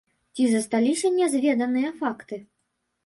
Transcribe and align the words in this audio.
Ці 0.37 0.47
засталіся 0.53 1.11
нязведаныя 1.19 1.93
факты? 2.01 2.41